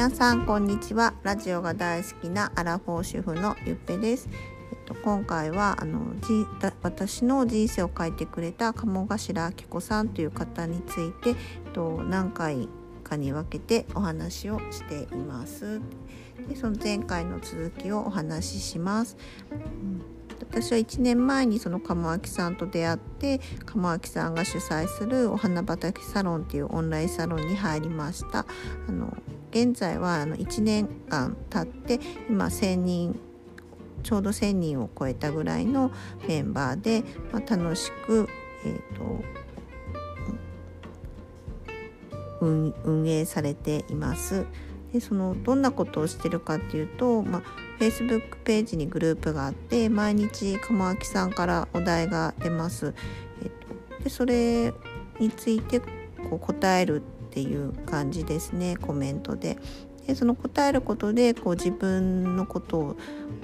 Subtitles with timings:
[0.00, 1.12] 皆さんこんにちは。
[1.24, 6.46] ラジオが大好きなアラフォー主婦のゆっぺです、えっと、今回はあのじ
[6.80, 11.36] 私の人生を書いてくれた鴨頭明子さんという方について、えっ
[11.74, 12.66] と、何回
[13.04, 15.82] かに分けてお話をしています。
[16.48, 19.18] でその前回の続きをお話しします、
[19.52, 20.00] うん。
[20.40, 28.46] 私は1年前にその鴨明さんと出会って鴨明さんが主催するお花畑サロンっていうオンラインサロンに入りました。
[28.88, 29.14] あの
[29.50, 33.20] 現在はあの1年間経って今1,000人
[34.02, 35.90] ちょうど1,000人を超えたぐらいの
[36.26, 38.28] メンバーで、まあ、楽しく、
[38.64, 39.24] えーと、
[42.40, 44.46] 運営されています。
[44.92, 47.42] でそのどんなことをしてるかっていうと、まあ、
[47.78, 52.94] Facebook ページにグループがあって毎日鴨明さんからお題が出ます。
[53.42, 53.50] えっ
[53.98, 54.74] と、でそれ
[55.20, 55.80] について
[56.28, 59.58] こう答えるっていう感じですねコメントで。
[60.06, 62.96] でその答えることでこう自分のこと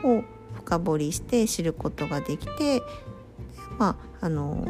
[0.02, 2.82] を深掘りして知ることができて、
[3.78, 4.66] まあ、あの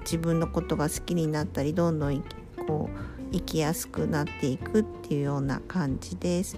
[0.00, 2.24] 自分のことが好きになったりどんどん
[2.66, 6.56] こう生きやすくなっていくっていうような感じです。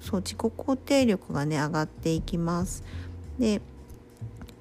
[0.00, 2.82] そう自己肯定力がね上がっていきます。
[3.38, 3.60] で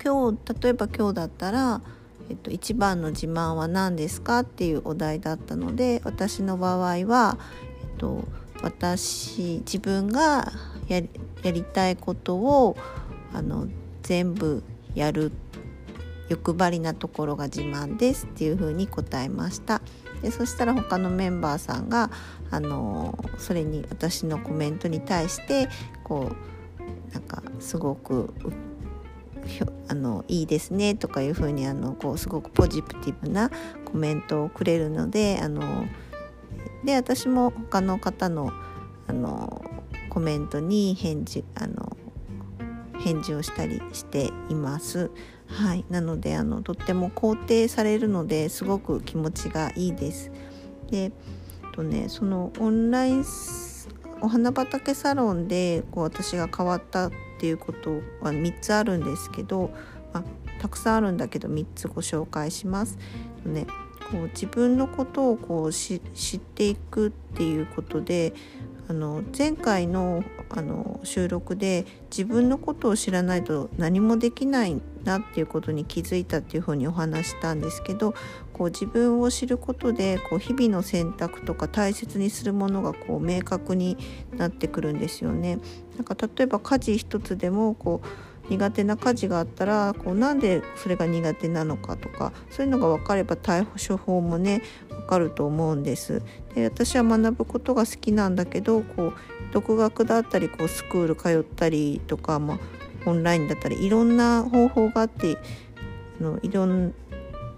[0.04, 1.82] 今日例えば今日だったら、
[2.32, 7.38] えっと、一番の自慢は何ですかっていうお題だったので私の場合は、
[7.82, 8.26] えっと、
[8.64, 10.50] 私自分が
[10.88, 11.02] や
[11.44, 12.78] りたいことを
[13.34, 13.68] あの
[14.02, 14.64] 全部
[14.96, 15.34] やる
[16.30, 19.82] 欲張りなところが自慢ですっていうふうに答えました。
[20.22, 22.12] でそしたら他のメンバーさんが
[22.50, 25.68] あのそれに私のコメントに対して
[26.06, 28.34] こうなんかすごく
[29.88, 33.50] あのいいですねとかいうふうにあのこうすごくポジティブな
[33.86, 35.86] コメントをくれるのであの
[36.84, 38.52] で私も他の方の
[39.08, 39.64] あの
[40.10, 41.98] コメントに返事あの
[43.00, 45.10] 返事をしたりしています。
[45.48, 50.32] はい、なのであのとっても肯定されるのですごく気持ちがいいです。
[50.90, 51.12] で
[51.72, 53.26] とねそのオンライン
[54.22, 57.10] お花畑サロンでこう私が変わった
[57.42, 59.72] っていうことは3つあるんですけど、
[60.14, 60.24] まあ、
[60.62, 63.00] たくさんあるんだけど3つご紹介します。
[63.44, 63.66] ね、
[64.12, 68.34] こう自分のことをこう知っていくっていうことで
[68.92, 78.14] あの前回のあの収録で自分のことを知らないと何もできないなっていうことに気づいたっていうふうにお話したんですけど
[78.52, 83.98] こう自分を知ることでこう日々の選択とか大切にするものがこう明確に
[84.36, 85.60] なってくるんですよね。
[85.96, 96.22] なんか例えば家事一つでもこう苦手な家事があったらこうなんでそれが苦手なのかとかそういうのが分かれば対処法もね分かると思うんです。
[96.56, 99.14] で私は学ぶことが好きなんだけどこう
[99.54, 102.60] 独学だったりこうスクール通ったりとか、まあ、
[103.06, 105.38] オンラインだったりいろんな方法があって
[106.20, 106.94] あのいろん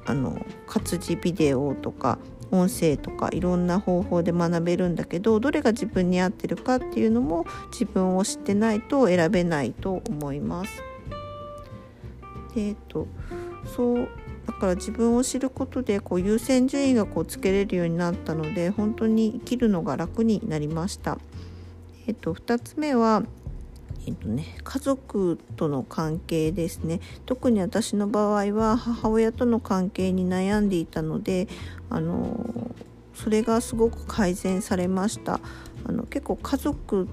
[0.05, 2.19] あの活字ビデオとか
[2.53, 10.83] 音声とかいろんな方法で学べるんだけどどれが自分に合ってるかっていうのも自分を知ってないと選べないと思います。
[12.55, 13.07] でえっと
[13.75, 14.07] そう
[14.45, 21.17] だから自分を知ることでこう優先順位がこうつけれるようになったので本当に生きるのが楽になりました。
[22.05, 23.23] えっと、2つ目は
[24.05, 26.99] えっとね、家族との関係ですね。
[27.25, 31.47] 特に私の場合は母親との関係に悩んでいたので
[31.89, 32.71] あの
[33.13, 35.39] それがすごく改善されました。
[35.85, 37.07] あの結構家族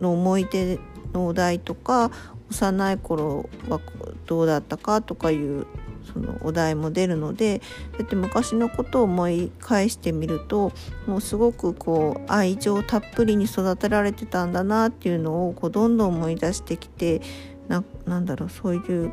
[0.00, 0.78] の思い出
[1.12, 2.10] のお題とか
[2.50, 3.80] 幼い頃は
[4.26, 5.66] どうだったかとかいう
[6.12, 7.60] そのお題も出るので
[7.92, 10.72] そうやって昔のことを思い返してみると
[11.06, 17.20] もうすごくこう愛情たっぷりに育てられてたんだなっていうのをこうどんどん思い出してきて
[17.68, 19.12] ななんだろうそういう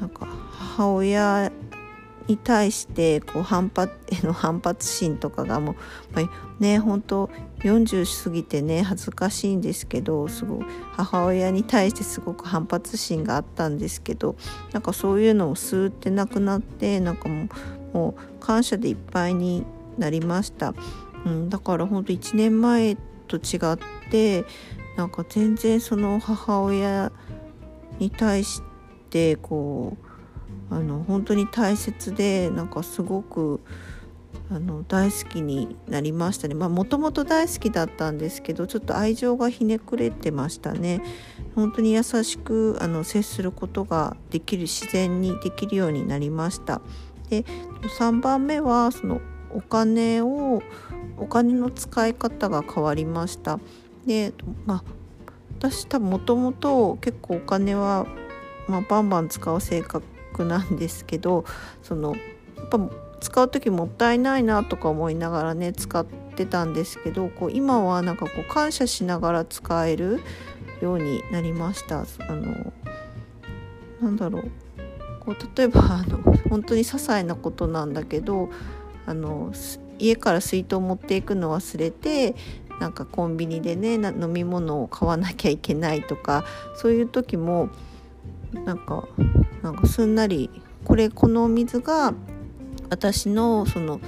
[0.00, 1.52] なんか母親
[2.30, 5.74] に対してこう反発への反発心とかがもう、
[6.12, 6.30] まあ、
[6.60, 7.28] ね本当
[7.58, 14.36] 40過ぎてね恥ずかしいんですけどすごい母親に対してすごく反発心があったんですけど
[14.72, 17.48] なんかそういうのをスーってなくなってなんかもう
[17.92, 19.66] もう感謝でいっぱいに
[19.98, 20.74] なりました。
[21.26, 23.78] うん、だから本当1年前と違っ
[24.10, 24.44] て
[24.96, 27.10] なんか全然その母親
[27.98, 28.62] に対し
[29.10, 30.09] てこう
[30.70, 33.60] あの本当に大切でなんかすごく
[34.50, 36.54] あの大好きになりましたね。
[36.54, 41.02] もともと大好きだったんですけどちょっと愛情がひねくれてましたね。
[41.54, 46.80] 本当に優しくあの接することができる自然にできるようになりました。
[47.28, 47.44] で
[47.98, 49.20] 3番目はその
[49.52, 50.62] お金を
[51.16, 53.60] お金の使い方が変わりました。
[54.06, 54.32] で
[54.66, 54.84] まあ
[55.58, 58.06] 私多分もともと結構お金は、
[58.66, 60.02] まあ、バンバン使う性格
[60.44, 61.44] なんですけど
[61.82, 62.14] その
[62.56, 62.78] やっぱ
[63.20, 66.06] 使う時もったいないなとか思いながらね使っ
[66.36, 70.20] てたんですけどこう今はなんかこう感謝しながら使える
[70.80, 72.00] ようになりました。
[72.00, 72.72] あの
[74.00, 74.50] なんだろう
[75.20, 78.48] こう例えばあの本当に些細なことなんだけど
[79.06, 79.52] あの
[79.98, 82.34] 家から水筒持っていくの忘れて
[82.80, 86.44] なんかコンビニでね飲み物を買わなきゃいけないとか
[86.76, 87.68] そういう時も
[88.52, 89.06] なんか
[89.62, 90.50] なんかすんなり
[90.84, 92.14] これこのお水が
[92.88, 94.00] 私のその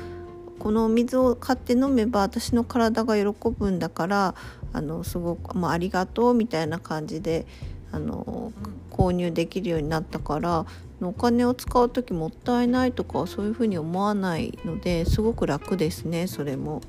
[0.59, 4.35] このお水を買って飲めば私の体が喜ぶんだから
[4.73, 7.47] あのすごく、まあ、ありがとうみたいな感じで
[7.91, 8.53] あの
[8.91, 10.67] 購入できるようになったから
[11.01, 16.81] お金を使う時もったいないとかそういうふうに思わないのですごく楽ですねそれも。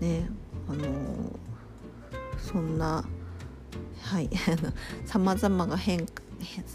[0.00, 0.28] ね
[0.68, 0.84] あの
[2.38, 3.04] そんな
[4.02, 4.28] はい
[5.06, 6.22] さまざまが変化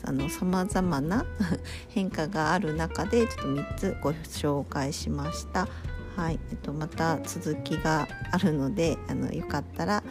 [0.03, 1.25] あの様々な
[1.89, 5.67] 変化がある中でちょっと3つご紹介しました。
[6.15, 10.03] はい、えっと、また続きがあるのであのよかったら、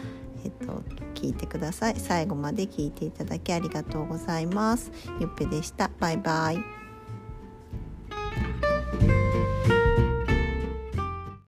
[0.45, 1.97] えっと、聞いてください。
[1.99, 4.93] 最後まで聞いていただきありがとうございます。
[5.21, 5.91] ゆっぺでした。
[5.99, 6.86] バイバイ。